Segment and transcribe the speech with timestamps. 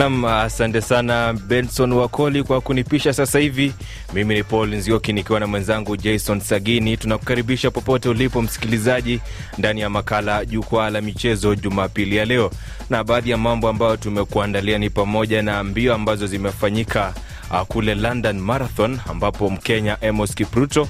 [0.00, 3.72] Nam, asante sana Benson Wakoli kwa kunipisha sasa hivi.
[4.14, 6.96] Mimi ni Paul Nzioki nikiwa na mwenzangu Jason Sagini.
[6.96, 9.20] Tunakukaribisha popote ulipo msikilizaji,
[9.58, 12.50] ndani ya makala Jukwaa la Michezo Jumapili ya leo,
[12.90, 17.14] na baadhi ya mambo ambayo tumekuandalia ni pamoja na mbio ambazo zimefanyika
[17.50, 20.88] uh, kule London Marathon ambapo Mkenya Amos Kipruto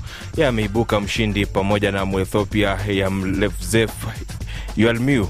[0.48, 3.90] ameibuka mshindi pamoja na Mwethiopia ya Mlefzef
[4.76, 5.28] Yualmiu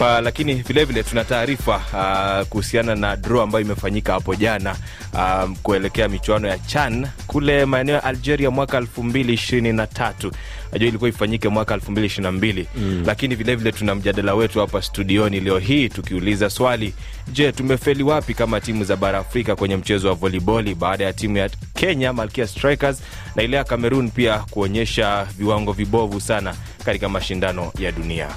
[0.00, 4.76] pa, lakini vilevile tuna taarifa uh, kuhusiana na draw ambayo imefanyika hapo jana
[5.14, 10.32] um, kuelekea michuano ya CHAN kule maeneo ya Algeria mwaka elfu mbili ishirini na tatu.
[10.72, 13.02] Najua ilikuwa ifanyike mwaka elfu mbili ishirini na mbili mm.
[13.06, 16.94] Lakini vilevile tuna mjadala wetu hapa studioni leo hii tukiuliza swali,
[17.32, 21.36] je, tumefeli wapi kama timu za bara Afrika kwenye mchezo wa voliboli baada ya timu
[21.36, 23.02] ya Kenya Malkia Strikers
[23.36, 26.54] na ile ya Cameroon pia kuonyesha viwango vibovu sana
[26.84, 28.28] katika mashindano ya dunia.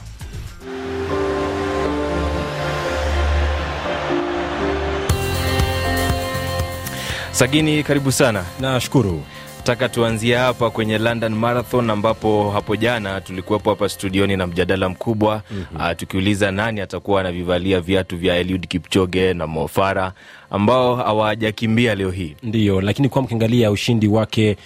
[7.33, 8.45] Sagini, karibu sana.
[8.59, 9.23] Nashukuru.
[9.63, 15.41] Taka tuanzie hapa kwenye London Marathon ambapo hapo jana tulikuwepo hapa studioni na mjadala mkubwa
[15.51, 15.81] mm-hmm.
[15.81, 20.13] uh, tukiuliza nani atakuwa anavivalia viatu vya Eliud Kipchoge na Mofara
[20.51, 22.35] ambao hawajakimbia leo hii.
[22.43, 24.57] Ndiyo, lakini kwa mkiangalia ushindi wake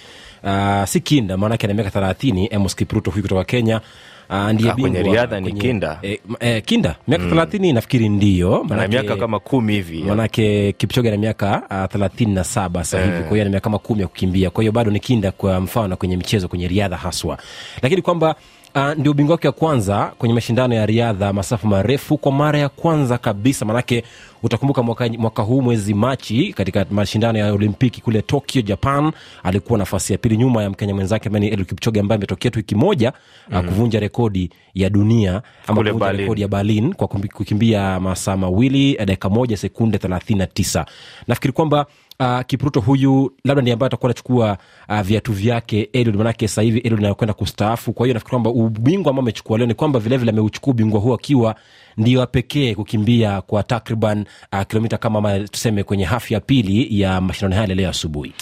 [0.44, 2.48] uh, si kinda, maanake ana miaka thelathini.
[2.48, 3.80] Amos Kipruto huyu kutoka Kenya
[4.52, 5.98] ndiye Ah, kwenye bingwa riadha ni kinda.
[6.02, 6.96] e, e, eh, kinda.
[7.08, 12.34] Miaka thelathini nafikiri ndio na miaka kama kumi hivi manake kipchoge na miaka uh, thelathini
[12.34, 13.18] na saba sasa hivi.
[13.22, 14.50] Kwa hiyo ana miaka kama kumi ya kukimbia.
[14.50, 17.38] Kwa hiyo bado ni kinda kwa mfano kwenye michezo kwenye riadha haswa.
[17.82, 18.34] Lakini kwamba
[18.74, 22.68] Uh, ndio ubingwa wake wa kwanza kwenye mashindano ya riadha masafa marefu kwa mara ya
[22.68, 24.04] kwanza kabisa manake
[24.42, 30.12] utakumbuka mwaka, mwaka huu mwezi machi katika mashindano ya olimpiki kule tokyo japan alikuwa nafasi
[30.12, 33.12] ya pili nyuma ya mkenya mwenzake ambaye ni Eliud kipchoge ambaye ametokea tu wiki moja
[33.50, 33.58] mm.
[33.58, 36.20] uh, kuvunja rekodi ya dunia ama kuvunja Berlin.
[36.20, 40.84] rekodi ya berlin kwa kukimbia masaa mawili dakika moja sekunde 39
[41.26, 41.86] nafikiri kwamba
[42.20, 44.58] Uh, kipruto huyu labda ndiye ambaye atakuwa anachukua
[44.88, 47.92] uh, viatu vyake Eliud manake sasa hivi Eliud anakwenda kustaafu.
[47.92, 51.54] Kwa hiyo nafikiri kwamba ubingwa ambao amechukua leo ni kwamba vilevile ameuchukua ubingwa huo akiwa
[51.96, 57.20] ndio pekee kukimbia kwa takriban uh, kilomita kama ama tuseme kwenye hafu ya pili ya
[57.20, 58.32] mashindano haya leo asubuhi.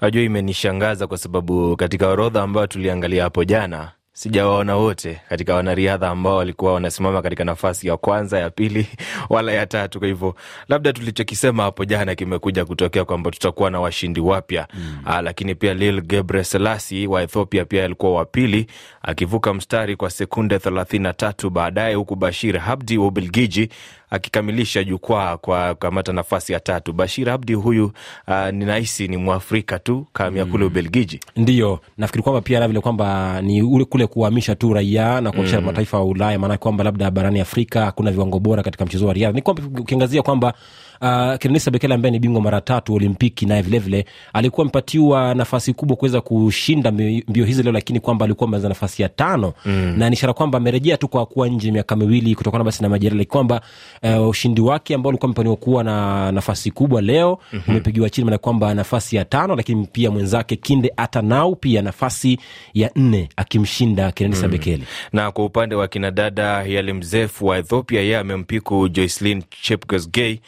[0.00, 3.92] Najua imenishangaza kwa sababu katika orodha ambayo tuliangalia hapo jana
[4.22, 8.86] sijawaona wote katika wanariadha ambao walikuwa wanasimama katika nafasi ya kwanza ya pili
[9.30, 10.34] wala ya tatu kwa hivyo
[10.68, 14.98] labda tulichokisema hapo jana kimekuja kutokea kwamba tutakuwa na washindi wapya mm.
[15.06, 18.66] Aa, lakini pia lil Gebreselassie wa ethiopia pia alikuwa wa pili
[19.02, 23.68] akivuka mstari kwa sekunde 33 baadaye huku bashir habdi wa ubelgiji
[24.12, 26.92] akikamilisha jukwaa kwa kukamata nafasi ya tatu.
[26.92, 27.92] Bashir Abdi huyu
[28.28, 31.20] uh, ninahisi ni mwafrika tu kamia kule ubelgiji.
[31.36, 35.66] Ndio nafikiri kwamba pia vile kwamba ni ule kule kuhamisha tu raia na kuamisha mm.
[35.66, 39.32] mataifa ya ulaya maanake kwamba labda barani afrika hakuna viwango bora katika mchezo wa riadha.
[39.36, 40.54] Ni kwamba ukiangazia kwamba
[41.02, 45.96] uh, kenenisa bekele ambaye ni bingwa mara tatu olimpiki naye vilevile alikuwa amepatiwa nafasi kubwa
[45.96, 49.94] kuweza kushinda mbio hizi leo lakini kwamba alikuwa ameanza nafasi ya tano mm.
[49.98, 53.24] na ni ishara kwamba amerejea tu kwa kuwa nje miaka miwili kutokana basi na majeraha
[53.24, 53.60] kwamba
[54.02, 57.74] uh, ushindi wake ambao ulikuwa amepaniwa kuwa na nafasi kubwa leo mm-hmm.
[57.74, 62.38] umepigiwa chini maana kwamba nafasi ya tano lakini pia mwenzake kinde atanau pia nafasi
[62.74, 64.50] ya nne akimshinda kenenisa mm.
[64.52, 70.40] bekele na kwa upande wa kinadada Yalimzef wa ethiopia yeye amempiku joislin chepkosgei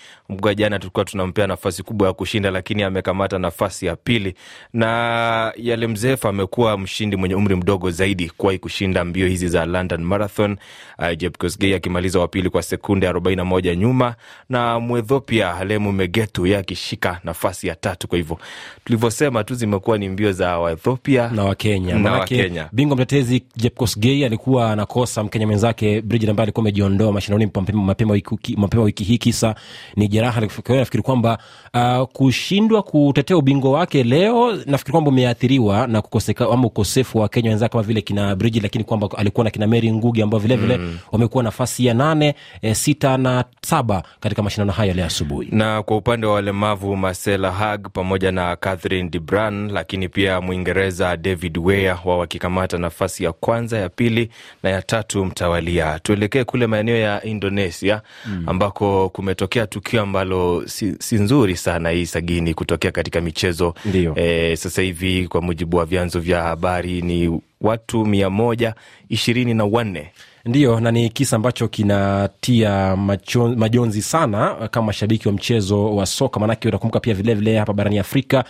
[0.44, 4.34] mgwa jana tulikuwa tunampea nafasi kubwa ya kushinda lakini amekamata nafasi ya pili.
[4.72, 10.02] Na yale mzefu amekuwa mshindi mwenye umri mdogo zaidi kuwahi kushinda mbio hizi za london
[10.04, 10.56] marathon.
[10.98, 14.14] Uh, Jepkosgei akimaliza wa pili kwa sekunde 41 nyuma
[14.48, 18.08] na mwethiopia halemu megetu ye akishika nafasi ya tatu.
[18.08, 18.38] Kwa hivyo
[18.84, 24.72] tulivyosema tu zimekuwa ni mbio za waethiopia na wakenya na wakenya bingwa mtetezi jepkosgei alikuwa
[24.72, 29.54] anakosa mkenya mwenzake bridget ambaye alikuwa amejiondoa mashindanoni mapema, mapema, wiki, mapema wiki hii kisa
[29.96, 31.38] ni jeraha nafikiri kwamba
[31.74, 37.50] uh, kushindwa kutetea ubingwa wake leo nafikiri kwamba umeathiriwa na kukoseka ama ukosefu wa kenya
[37.50, 40.98] wenzake kama vile kina bridget lakini kwamba alikuwa na kina mary ngugi ambao vilevile mm.
[41.12, 45.96] wamekuwa nafasi ya nane e, sita na saba katika mashindano hayo leo asubuhi na kwa
[45.96, 51.98] upande wa walemavu Marcela Hag pamoja na Catherine de Bran, lakini pia Mwingereza David Weir
[52.04, 54.30] wao wakikamata nafasi ya kwanza, ya pili
[54.62, 55.98] na ya tatu mtawalia.
[55.98, 58.44] Tuelekee kule maeneo ya Indonesia mm.
[58.46, 63.74] ambako kumetokea tukio ambalo si, si nzuri sana hii sagini kutokea katika michezo.
[63.84, 64.12] Ndio.
[64.16, 68.74] e, sasa hivi kwa mujibu wa vyanzo vya habari ni watu mia moja
[69.08, 70.10] ishirini na wanne.
[70.46, 72.96] Ndiyo na ni kisa ambacho kinatia
[73.56, 76.40] majonzi sana kama mashabiki wa mchezo wa soka.
[76.40, 78.44] Maanake utakumbuka pia vilevile vile hapa barani afrika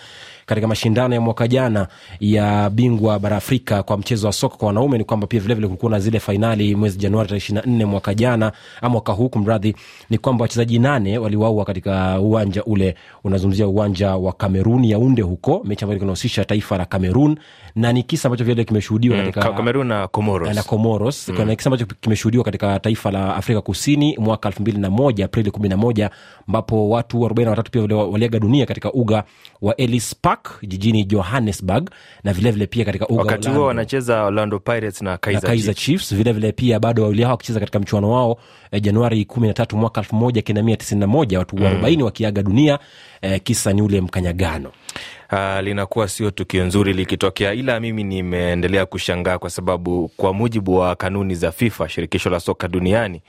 [0.47, 1.89] katika mashindano ya mwaka jana
[2.21, 4.99] ya bingwa bara Afrika kwa mchezo wa soka kwa wanaume.
[4.99, 8.15] Ni kwamba pia vilevile kulikuwa na zile fainali mwezi Januari tarehe ishirini na nne mwaka
[8.15, 9.75] jana ama mwaka huu kumradhi,
[10.11, 12.95] ni kwamba wachezaji nane waliwaua katika uwanja ule,
[13.25, 17.39] unazungumzia uwanja wa Kamerun Yaunde huko, mechi ambayo inahusisha taifa la Kamerun
[17.75, 20.55] na ni kisa ambacho vilevile kimeshuhudiwa katika Kamerun na Comoros.
[20.55, 21.29] na Comoros.
[21.29, 21.57] Mm.
[21.57, 25.69] kisa ambacho kimeshuhudiwa katika taifa la Afrika Kusini mwaka elfu mbili na moja Aprili kumi
[25.69, 26.11] na moja
[26.49, 29.25] ambapo watu arobaini na watatu pia waliaga dunia katika uga
[29.63, 31.91] wa Ellis Park jijini Johannesburg
[32.25, 35.75] na vilevile vile pia katika uga wakati huo wanacheza Orlando Pirates na na Kaizer Kaizer
[35.75, 35.85] Chiefs.
[36.09, 38.39] Chiefs vilevile pia bado wawili hao wakicheza katika mchuano wao
[38.71, 42.03] eh, Januari kumi na tatu mwaka elfu moja kenda mia tisini na moja watu arobaini
[42.03, 42.79] wakiaga dunia
[43.23, 44.71] eh, kisa ni ule mkanyagano.
[45.33, 50.97] Uh, linakuwa sio tukio nzuri likitokea, ila mimi nimeendelea kushangaa kwa sababu kwa mujibu wa
[50.97, 53.23] kanuni za FIFA, shirikisho la soka duniani, uh,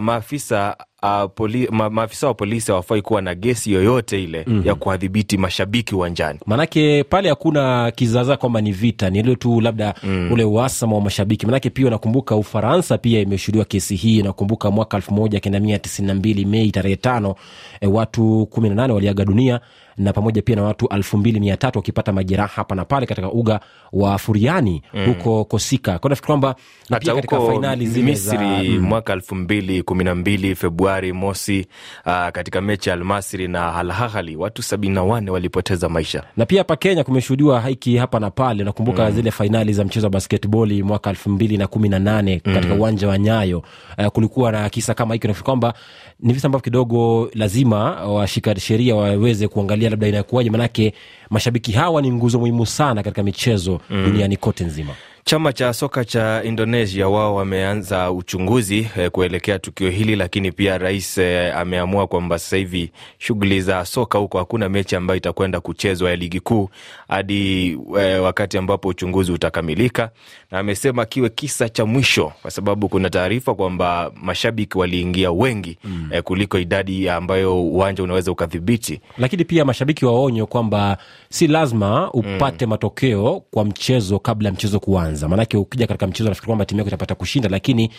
[0.00, 4.66] maafisa uh, poli, ma, maafisa wa polisi hawafai kuwa na gesi yoyote ile mm-hmm.
[4.66, 6.38] ya kuwadhibiti mashabiki uwanjani.
[6.46, 10.32] manake pale hakuna kizaza kwamba ni vita ni ile tu labda mm.
[10.32, 15.14] ule uhasama wa mashabiki manake pia nakumbuka ufaransa pia imeshuhudiwa kesi hii nakumbuka mwaka elfu
[15.14, 17.34] moja kenda mia tisini na mbili mei tarehe tano
[17.80, 19.60] e, watu kumi na nane waliaga dunia
[19.96, 23.32] na pamoja pia na watu elfu mbili mia tatu wakipata majeraha hapa na pale katika
[23.32, 23.60] uga
[23.92, 25.06] wa furiani mm.
[25.06, 26.54] huko kosika kwa nafikiri kwamba
[26.90, 28.38] na pia katika fainali zile za
[28.80, 31.66] mwaka elfu mbili kumi na mbili Februari mosi,
[32.06, 36.22] uh, katika mechi ya Almasri na Al-Ahly watu sabini na wanne walipoteza maisha.
[36.36, 39.10] na pia hapa kenya kumeshuhudiwa haiki hapa na pale nakumbuka mm.
[39.14, 43.08] zile fainali za mchezo wa basketboli mwaka elfu mbili na kumi na nane katika uwanja
[43.08, 43.62] wa nyayo
[43.98, 45.74] uh, kulikuwa na kisa kama hiki nafikiri kwamba
[46.20, 50.94] ni visa ambavyo kidogo lazima washika sheria waweze kuangalia labda inakuwaje manake
[51.30, 54.04] mashabiki hawa ni nguzo muhimu sana katika michezo mm.
[54.04, 60.16] duniani kote nzima Chama cha soka cha Indonesia wao wameanza uchunguzi eh, kuelekea tukio hili,
[60.16, 65.18] lakini pia rais eh, ameamua kwamba sasa hivi shughuli za soka huko hakuna mechi ambayo
[65.18, 66.68] itakwenda kuchezwa ya ligi kuu
[67.08, 70.10] hadi eh, wakati ambapo uchunguzi utakamilika,
[70.50, 76.08] na amesema kiwe kisa cha mwisho, kwa sababu kuna taarifa kwamba mashabiki waliingia wengi mm.
[76.12, 79.00] eh, kuliko idadi ambayo uwanja unaweza ukadhibiti.
[79.18, 80.98] lakini pia mashabiki waonywe kwamba
[81.28, 82.70] si lazima upate mm.
[82.70, 86.88] matokeo kwa mchezo kabla ya mchezo kuanza maanake ukija katika mchezo nafikiri kwamba timu yako
[86.88, 87.90] itapata kushinda lakini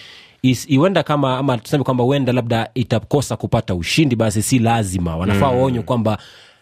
[0.67, 5.57] iwenda kama ama tuseme kwamba huenda labda itakosa kupata ushindi basi si lazima wanafaa mm.
[5.59, 6.17] waonywe kwamba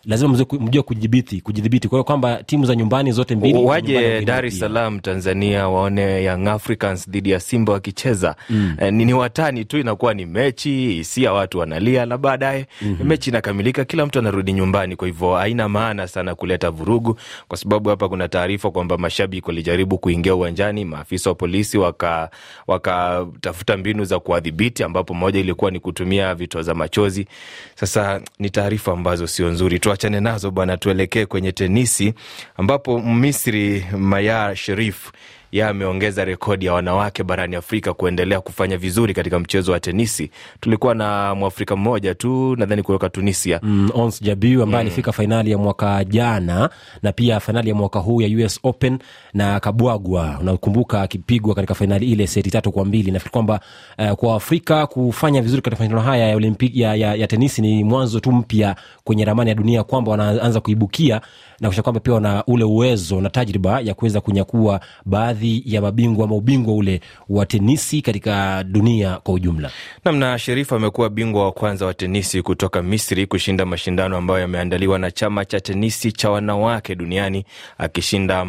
[0.05, 4.59] lazima mjue kujidhibiti kujidhibiti kwa hiyo kwamba timu za nyumbani zote mbili waje Dar es.
[4.59, 8.75] Salaam Tanzania waone Young Africans dhidi ya Simba wakicheza mm.
[8.79, 13.07] e, ni ni watani tu, inakuwa ni mechi hisia, watu wanalia na baadaye mm-hmm.
[13.07, 14.95] mechi inakamilika, kila mtu anarudi nyumbani.
[14.95, 19.97] Kwa hivyo haina maana sana kuleta vurugu, kwa sababu hapa kuna taarifa kwamba mashabiki walijaribu
[19.97, 22.37] kuingia uwanjani, maafisa wa polisi wakatafuta
[22.67, 27.27] waka wakatafuta mbinu za kuwadhibiti, ambapo moja ilikuwa ni kutumia vitoza machozi.
[27.75, 32.13] Sasa ni taarifa ambazo sio nzuri, tuachane nazo bwana, tuelekee kwenye tenisi
[32.57, 35.11] ambapo Misri Mayar Sherif
[35.51, 40.31] ye ameongeza rekodi ya wanawake barani Afrika kuendelea kufanya vizuri katika mchezo wa tenisi.
[40.59, 45.57] Tulikuwa na mwafrika mmoja tu nadhani kutoka Tunisia mm, Ons Jabeur ambaye alifika fainali ya
[45.57, 46.69] mwaka jana
[47.03, 48.99] na pia fainali ya mwaka huu ya US Open
[49.33, 53.11] na kabwagwa, unakumbuka akipigwa katika fainali ile seti tatu kwa mbili.
[53.11, 53.59] Nafikiri kwamba
[53.99, 57.83] uh, kwa Afrika kufanya vizuri katika mashindano haya ya, olimpiki, ya, ya, ya tenisi ni
[57.83, 61.21] mwanzo tu mpya kwenye ramani ya dunia, kwamba wanaanza kuibukia
[61.59, 66.25] na kusha kwamba pia wana ule uwezo na tajriba ya kuweza kunyakua baadhi ya mabingwa
[66.25, 69.71] ama ubingwa ule wa tenisi katika dunia kwa ujumla.
[70.05, 70.39] namna.
[70.39, 75.45] Sherif amekuwa bingwa wa kwanza wa tenisi kutoka Misri kushinda mashindano ambayo yameandaliwa na chama
[75.45, 77.45] cha tenisi cha wanawake duniani,
[77.77, 78.45] akishinda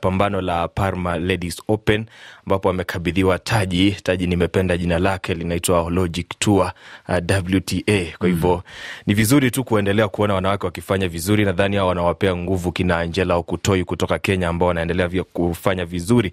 [0.00, 2.06] pambano la Parma Ladies Open
[2.46, 3.90] ambapo amekabidhiwa taji.
[4.02, 6.72] Taji nimependa jina lake, linaitwa Logic Tour
[7.08, 7.14] uh,
[7.54, 8.04] WTA.
[8.18, 8.60] Kwa hivyo mm.
[9.06, 11.44] ni vizuri tu kuendelea kuona wanawake wakifanya vizuri.
[11.44, 16.27] Nadhani hao wanawapea nguvu kina Angela Okutoi kutoka Kenya ambao wanaendelea kufanya vizuri.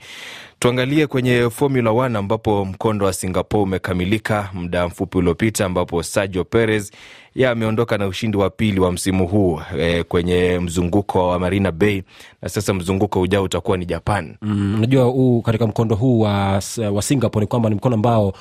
[0.60, 6.92] Tuangalie kwenye Formula 1 ambapo mkondo wa Singapore umekamilika muda mfupi uliopita, ambapo Sergio Perez
[7.36, 12.02] ye ameondoka na ushindi wa pili wa msimu huu e, kwenye mzunguko wa Marina Bay,
[12.42, 14.36] na sasa mzunguko ujao utakuwa ni Japan.
[14.42, 16.62] Mm, unajua huu katika mkondo huu wa,
[16.92, 18.34] wa Singapore ni kwamba ni mkondo ambao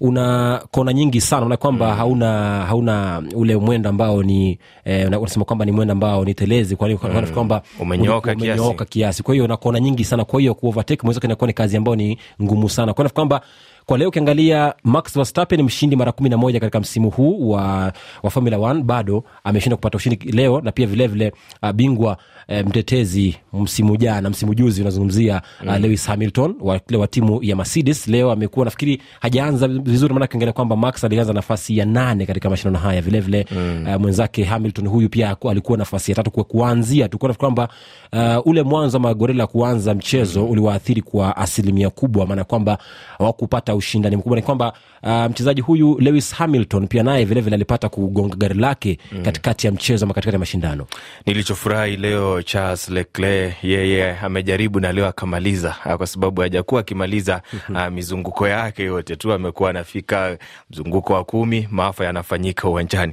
[0.00, 1.46] una kona nyingi sana.
[1.46, 1.96] Na kwamba mm.
[1.96, 6.76] hauna hauna ule mwendo ambao ni eh, unasema kwamba ni mwendo ambao ni telezi.
[6.76, 7.26] Kwa hiyo mm.
[7.26, 9.22] kwamba Umenyooka umenyooka kiasi.
[9.22, 10.24] kwa hiyo na kona nyingi sana.
[10.24, 12.94] Kwa hiyo kuovertake mwenzako kinakuwa ni kazi ambayo ni ngumu sana.
[12.94, 13.40] Kwa hiyo kwamba
[13.86, 18.30] kwa leo ukiangalia max verstappen mshindi mara kumi na moja katika msimu huu wa, wa
[18.30, 22.16] formula 1 bado ameshinda kupata ushindi leo na pia vilevile uh, bingwa
[22.48, 25.68] uh, mtetezi msimu jana msimu juzi unazungumzia mm.
[25.68, 30.52] uh, lewis hamilton wa, wa timu ya mercedes leo amekuwa nafikiri hajaanza vizuri maana ukiangalia
[30.52, 33.86] kwamba max alianza nafasi ya nane katika mashindano haya vilevile mm.
[33.94, 37.68] uh, mwenzake hamilton huyu pia alikuwa nafasi ya tatu kwa kuanzia tu kwamba
[38.12, 40.50] uh, ule mwanzo wa magorela kuanza mchezo mm.
[40.50, 42.78] uliwaathiri kwa asilimia kubwa maana kwamba
[43.18, 48.36] hawakupata ushindani mkubwa ni kwamba uh, mchezaji huyu lewis hamilton pia naye vilevile alipata kugonga
[48.36, 49.22] gari lake mm.
[49.22, 50.86] katikati ya mchezo ama katikati ya mashindano.
[51.26, 58.48] Nilichofurahi leo charles leclerc yeye amejaribu na leo akamaliza kwa sababu hajakuwa akimaliza uh, mizunguko
[58.48, 60.38] yake yote tu amekuwa anafika
[60.70, 63.12] mzunguko wa kumi maafa yanafanyika uwanjani.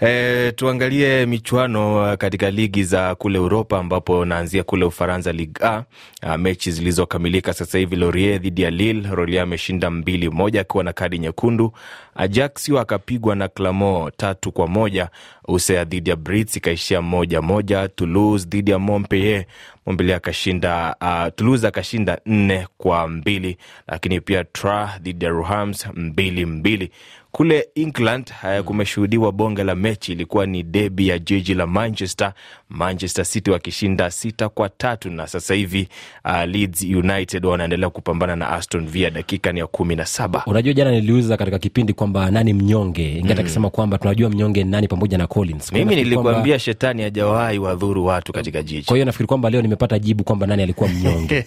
[0.00, 5.84] E, tuangalie michuano katika ligi za kule uropa ambapo naanzia kule ufaransa ligue a
[6.22, 10.92] uh, mechi zilizokamilika sasa hivi Lorient dhidi ya lille Lorient ameshinda mbili moja akiwa na
[10.92, 11.72] kadi nyekundu.
[12.14, 15.08] Ajaxio akapigwa na clamo tatu kwa moja.
[15.48, 17.88] Usea dhidi ya brits ikaishia moja moja.
[17.88, 19.44] Toulouse dhidi ya montpellier
[19.86, 23.56] montpellier akashinda uh, toulouse akashinda nne kwa mbili.
[23.88, 26.90] Lakini pia tra dhidi ya ruhams mbili mbili.
[27.30, 30.12] Kule england haya kumeshuhudiwa bonge la mechi.
[30.12, 32.32] Ilikuwa ni debi ya jiji la manchester.
[32.68, 35.10] Manchester city wakishinda sita kwa tatu.
[35.10, 35.88] Na sasa hivi
[36.24, 40.42] uh, leeds united wanaendelea kupambana na aston villa dakika ni ya kumi na saba.
[40.46, 43.12] Unajua jana niliuza katika kipindi kwamba nani mnyonge?
[43.18, 43.70] Ingata mm.
[43.70, 45.72] kwamba tunajua mnyonge nani pamoja na collins.
[45.72, 48.86] Mimi nilikuambia kwamba- shetani hajawahi wadhuru watu katika jiji.
[48.86, 51.44] kwa hiyo nafikiri kwamba leo nimepata jibu kwamba nani alikuwa mnyonge.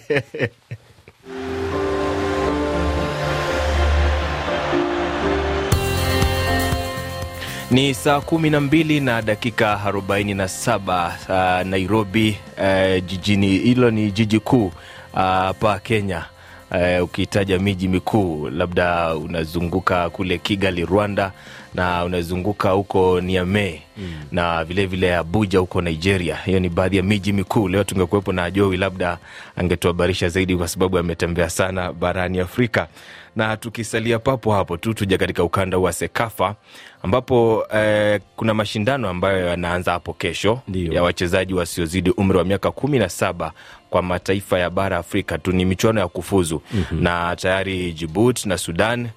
[7.70, 13.90] Ni saa kumi na mbili na dakika arobaini na saba uh, nairobi uh, jijini hilo
[13.90, 14.72] ni jiji kuu
[15.14, 16.24] hapa uh, kenya
[16.70, 21.32] uh, ukitaja miji mikuu labda unazunguka kule kigali rwanda
[21.74, 24.12] na unazunguka huko niame mm.
[24.32, 26.36] na vilevile vile abuja huko nigeria.
[26.36, 27.68] Hiyo ni baadhi ya miji mikuu.
[27.68, 29.18] Leo tungekuwepo na jowi labda
[29.56, 32.88] angetuhabarisha zaidi kwa sababu ametembea sana barani afrika
[33.36, 36.54] na tukisalia papo hapo tu tuja katika ukanda wa sekafa
[37.02, 40.92] ambapo eh, kuna mashindano ambayo yanaanza hapo kesho Ndiyo.
[40.92, 43.52] ya wachezaji wasiozidi umri wa miaka kumi na saba
[43.90, 47.02] kwa mataifa ya bara afrika tu ni michuano ya kufuzu mm-hmm.
[47.02, 49.08] na tayari jibuti na sudan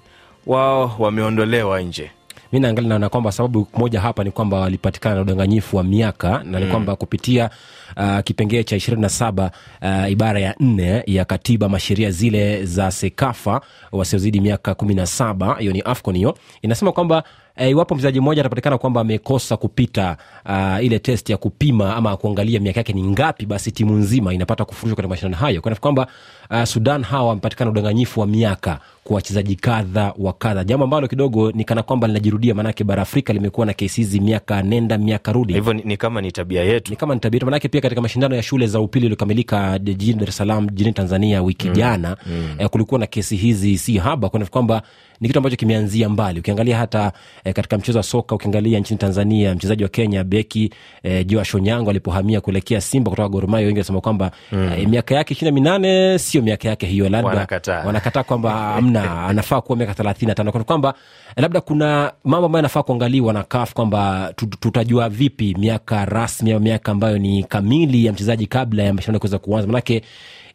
[0.46, 2.10] wao wameondolewa nje
[2.52, 6.60] mi naangalia naona kwamba sababu moja hapa ni kwamba walipatikana na udanganyifu wa miaka na
[6.60, 7.50] ni kwamba kupitia
[7.96, 9.50] uh, kipengee cha ishirini na saba
[9.82, 13.60] uh, ibara ya nne ya katiba masheria zile za sekafa
[13.92, 17.22] wasiozidi miaka kumi na saba hiyo ni afcon hiyo inasema kwamba
[17.56, 22.60] iwapo iwapo mchezaji mmoja atapatikana kwamba amekosa kupita uh, ile test ya kupima ama kuangalia
[22.60, 25.60] miaka yake ni ngapi basi timu nzima inapata kufurushwa katika mashindano hayo.
[25.60, 26.06] Kwa kwamba
[26.50, 30.64] uh, sudan hawa wamepatikana udanganyifu wa miaka kwa wachezaji kadha wa kadha.
[30.64, 34.62] Jambo ambalo kidogo ni kana kwamba linajirudia maanake bara afrika limekuwa na kesi hizi miaka
[34.62, 35.52] nenda miaka rudi.
[35.52, 36.90] Hivyo ni, ni kama ni tabia yetu.
[36.90, 37.46] Ni kama ni tabia yetu.
[37.46, 41.42] maanake pia katika mashindano ya shule za upili iliyokamilika jijini dar es salaam jijini tanzania
[41.42, 42.54] wiki jana mm.
[42.58, 44.28] eh, kulikuwa na kesi hizi si haba.
[44.28, 44.82] Kwa kwamba
[45.20, 46.40] ni kitu ambacho kimeanzia mbali.
[46.40, 47.12] Ukiangalia hata
[47.44, 50.70] eh, katika mchezo wa soka ukiangalia nchini tanzania mchezaji wa kenya beki
[51.02, 54.72] eh, joash onyango alipohamia kuelekea simba kutoka gormayo wengi wanasema kwamba mm.
[54.72, 57.84] eh, miaka yake ishiri na minane sio miaka yake hiyo labda Wanakataa.
[57.86, 60.94] wanakata kwamba amna anafaa kuwa miaka thelathini na tano kwamba
[61.36, 66.60] eh, labda kuna mambo ambayo anafaa kuangaliwa na kaf kwamba tutajua vipi miaka rasmi au
[66.60, 70.02] miaka ambayo ni kamili ya mchezaji kabla ya mashindano kuweza kuanza manake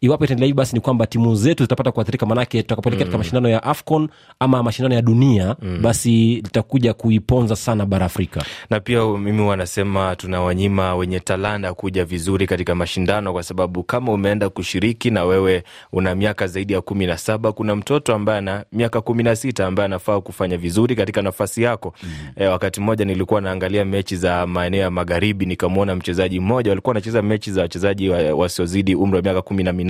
[0.00, 3.62] iwapo itaendelea hivi basi ni kwamba timu zetu zitapata kuathirika manake tutakapoelekea katika mashindano ya
[3.62, 4.08] afcon
[4.40, 8.44] ama mashindano ya dunia basi litakuja kuiponza sana bara afrika.
[8.70, 14.48] Na pia mimi wanasema tunawanyima wenye talanta kuja vizuri katika mashindano kwa sababu kama umeenda
[14.48, 15.62] kushiriki na wewe
[15.92, 19.66] una miaka zaidi ya kumi na saba kuna mtoto ambaye ana miaka kumi na sita
[19.66, 21.94] ambaye anafaa kufanya vizuri katika nafasi yako.
[22.02, 22.08] Mm.
[22.36, 27.22] e, wakati mmoja nilikuwa naangalia mechi za maeneo ya magharibi nikamwona mchezaji mmoja walikuwa wanacheza
[27.22, 29.87] mechi za wachezaji wasiozidi umri wa miaka kumi na minane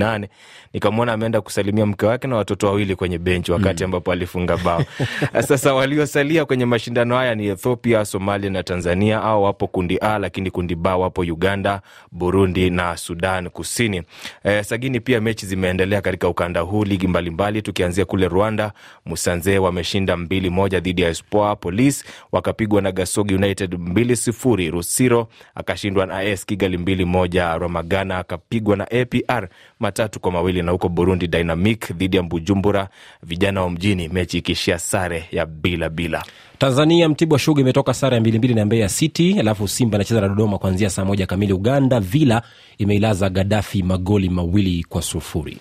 [0.73, 4.83] nikamwona ameenda kusalimia mke wake na watoto wawili kwenye benchi wakati ambapo alifunga bao.
[5.47, 9.21] Sasa waliosalia kwenye mashindano haya ni ethiopia somalia na tanzania.
[9.23, 14.03] Au wapo kundi a lakini kundi b wapo uganda burundi na sudan kusini.
[14.43, 18.71] E, sagini pia mechi zimeendelea katika ukanda huu ligi mbalimbali tukianzia kule rwanda.
[19.05, 24.69] Musanze wameshinda mbili moja dhidi ya Espoir police wakapigwa na gasogi united mbili sifuri.
[24.71, 27.57] Rusiro akashindwa na as kigali mbili moja.
[27.57, 29.47] Ramagana akapigwa na apr
[29.89, 32.89] matatu kwa mawili na huko burundi dynamic dhidi ya Bujumbura
[33.23, 36.23] vijana wa mjini mechi ikiishia sare ya bila bila.
[36.57, 40.57] Tanzania mtibwa shuga imetoka sare ya mbilimbili na mbeya city alafu simba anacheza na dodoma
[40.57, 41.53] kuanzia saa moja kamili.
[41.53, 42.41] Uganda villa
[42.77, 45.57] imeilaza gadafi magoli mawili kwa sufuri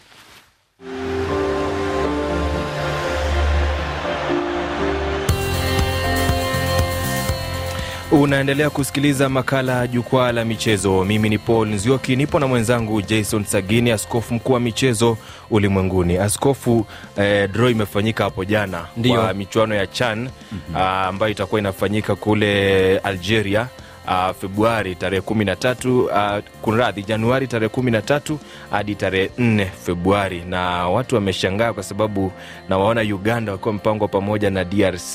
[8.12, 11.04] Unaendelea kusikiliza makala ya jukwaa la michezo.
[11.04, 15.16] Mimi ni Paul Nzioki, nipo na mwenzangu Jason Sagini, askofu mkuu wa michezo
[15.50, 16.16] ulimwenguni.
[16.16, 16.86] Askofu,
[17.16, 19.14] eh, draw imefanyika hapo jana Ndiyo.
[19.20, 20.76] kwa michuano ya CHAN mm-hmm.
[20.76, 23.66] ambayo itakuwa inafanyika kule Algeria
[24.10, 28.38] Uh, Februari tarehe kumi na tatu uh, kunradhi, Januari tarehe kumi na tatu
[28.70, 32.32] hadi tarehe 4 Februari, na watu wameshangaa kwa sababu
[32.68, 35.14] nawaona Uganda wakiwa mpango pamoja na DRC,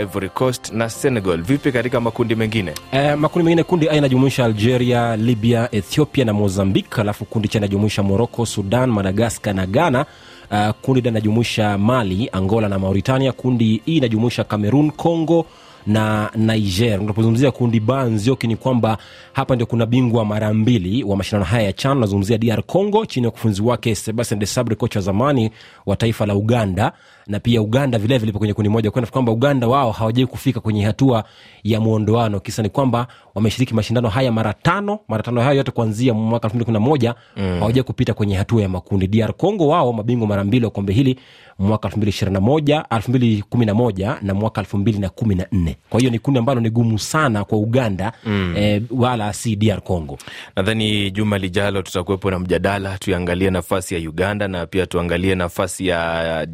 [0.00, 1.42] Ivory Coast na Senegal.
[1.42, 2.72] Vipi katika makundi mengine?
[2.92, 8.02] Eh, makundi mengine kundi a inajumuisha algeria libya ethiopia na mozambique alafu kundi cha inajumuisha
[8.02, 10.06] morocco sudan madagascar na ghana
[10.50, 15.46] uh, kundi d inajumuisha mali angola na mauritania kundi e inajumuisha cameroon congo
[15.86, 17.00] na niger.
[17.00, 18.98] Unapozungumzia kundi ba nzioki ni kwamba
[19.32, 21.96] hapa ndio kuna bingwa mara mbili wa mashindano haya ya chan.
[21.96, 25.50] Unazungumzia dr congo chini ya ukufunzi wake sebastian de sabre kocha wa zamani
[25.86, 26.92] wa taifa la uganda
[27.26, 28.90] na pia uganda vilevile ipo kwenye kundi moja.
[28.90, 31.24] Kwenda kwamba uganda wao hawajawai kufika kwenye hatua
[31.64, 36.14] ya mwondoano kisa ni kwamba wameshiriki mashindano haya mara tano mara tano hayo yote kuanzia
[36.14, 37.58] mwaka 211 mm.
[37.58, 39.06] hawajai kupita kwenye hatua ya makundi.
[39.06, 41.18] Dr congo wao mabingwa mara mbili wa kombe hili
[41.58, 47.58] mwaka 2021 2011 na mwaka 2014 kwa hiyo ni kundi ambalo ni gumu sana kwa
[47.58, 48.54] uganda mm.
[48.58, 50.18] e, wala si dr congo.
[50.56, 56.46] Nadhani juma lijalo tutakuwepo na mjadala, tuiangalie nafasi ya Uganda na pia tuangalie nafasi ya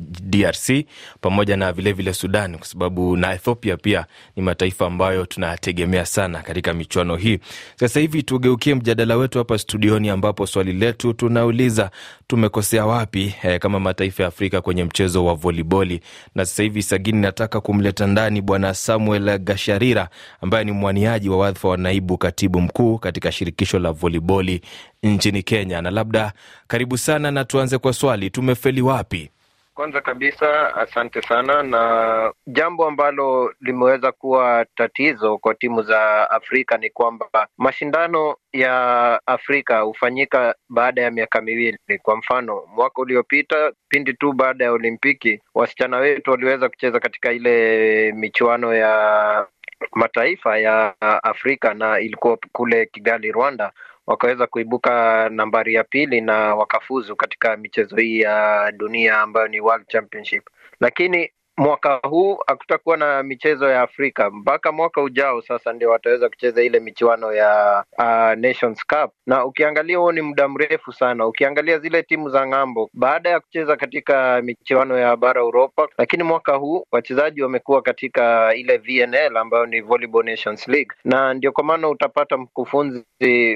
[0.61, 0.85] DRC
[1.21, 6.43] pamoja na vilevile vile Sudan, kwa sababu na Ethiopia pia ni mataifa ambayo tunategemea sana
[6.43, 7.39] katika michuano hii.
[7.77, 11.91] Sasa hivi tugeukie mjadala wetu hapa studioni, ambapo swali letu tunauliza
[12.27, 16.01] tumekosea wapi eh, kama mataifa ya Afrika kwenye mchezo wa voliboli.
[16.35, 20.09] Na sasa hivi Sagini, nataka kumleta ndani Bwana Samuel Gasharira
[20.41, 24.61] ambaye ni mwaniaji wa wadhifa wa naibu katibu mkuu katika shirikisho la voliboli
[25.03, 25.83] nchini Kenya.
[25.83, 26.33] Na labda
[26.67, 29.31] karibu sana, na tuanze kwa swali, tumefeli wapi?
[29.75, 36.91] Kwanza kabisa asante sana, na jambo ambalo limeweza kuwa tatizo kwa timu za Afrika ni
[36.91, 41.79] kwamba mashindano ya Afrika hufanyika baada ya miaka miwili.
[42.03, 48.13] Kwa mfano, mwaka uliopita pindi tu baada ya Olimpiki, wasichana wetu waliweza kucheza katika ile
[48.13, 49.47] michuano ya
[49.93, 53.73] mataifa ya Afrika na ilikuwa kule Kigali, Rwanda
[54.11, 59.87] wakaweza kuibuka nambari ya pili na wakafuzu katika michezo hii ya dunia ambayo ni World
[59.89, 60.49] Championship.
[60.81, 65.43] Lakini mwaka huu hakutakuwa na michezo ya Afrika mpaka mwaka ujao.
[65.43, 70.49] Sasa ndio wataweza kucheza ile michuano ya uh, Nations Cup, na ukiangalia huo ni muda
[70.49, 71.27] mrefu sana.
[71.27, 76.55] Ukiangalia zile timu za ng'ambo baada ya kucheza katika michuano ya bara Uropa, lakini mwaka
[76.55, 81.89] huu wachezaji wamekuwa katika ile VNL ambayo ni Volleyball Nations League, na ndio kwa maana
[81.89, 83.05] utapata mkufunzi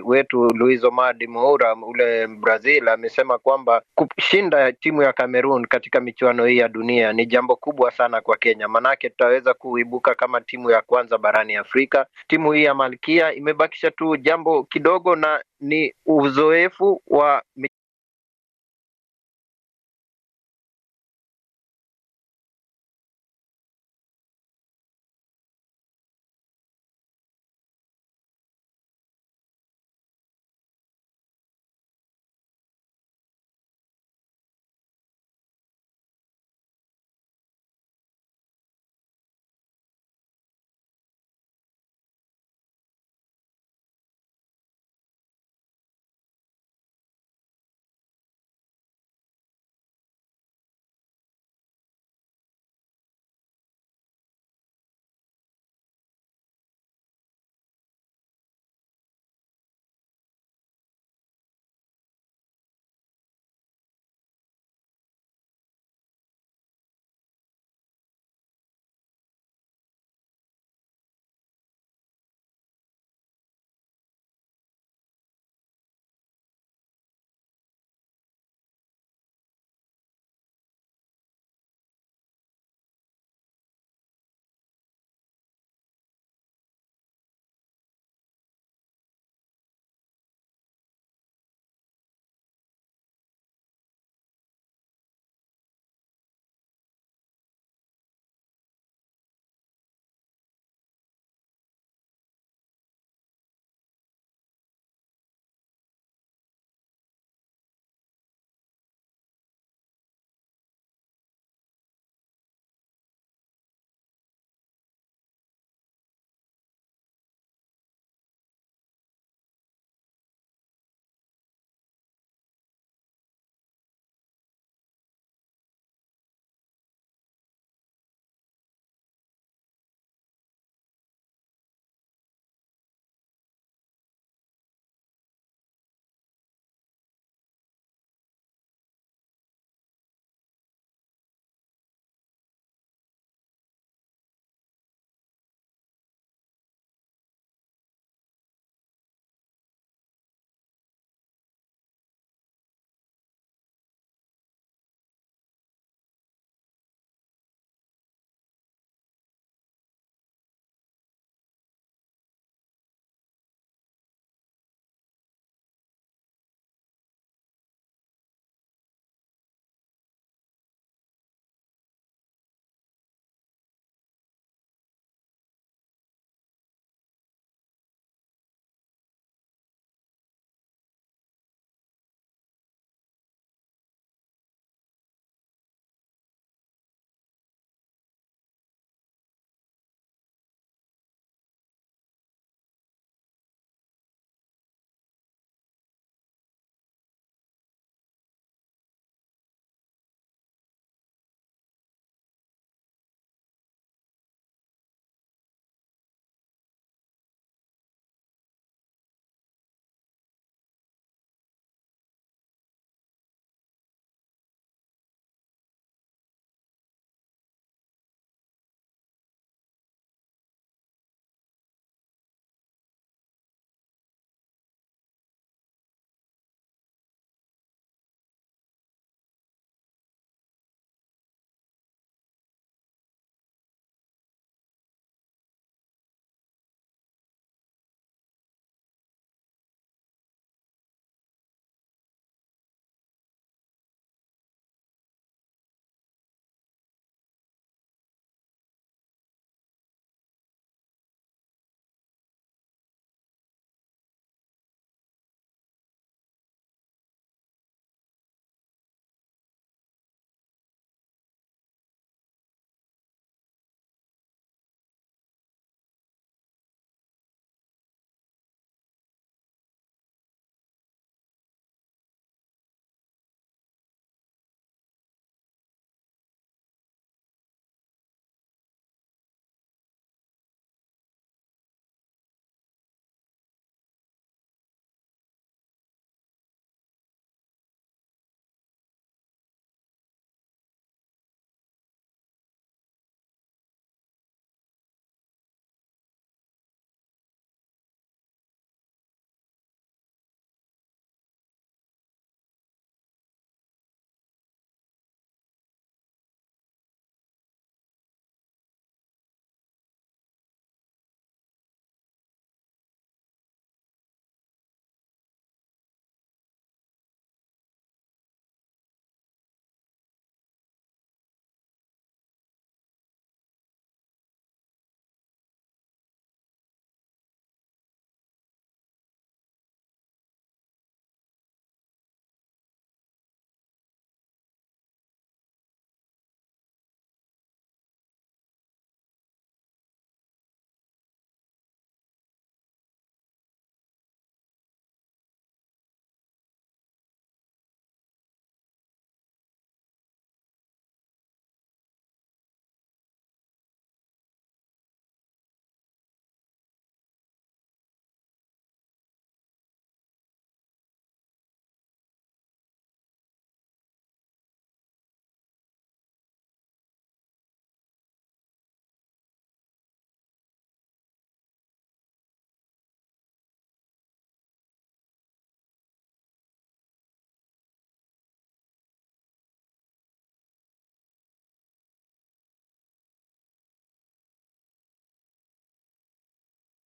[0.05, 6.47] wetu Luis Omar de Moura ule Brazil amesema kwamba kushinda timu ya Cameroon katika michuano
[6.47, 10.81] hii ya dunia ni jambo kubwa sana kwa Kenya, manake tutaweza kuibuka kama timu ya
[10.83, 12.07] kwanza barani Afrika.
[12.29, 17.43] Timu hii ya Malkia imebakisha tu jambo kidogo, na ni uzoefu wa